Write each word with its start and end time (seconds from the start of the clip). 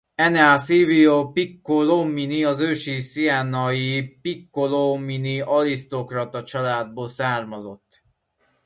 Enea 0.17 0.57
Silvio 0.57 1.31
Piccolomini 1.31 2.43
az 2.43 2.59
ősi 2.59 2.99
sienai 2.99 4.17
Piccolomini 4.21 5.41
arisztokrata 5.41 6.43
családból 6.43 7.07
származott. 7.07 8.03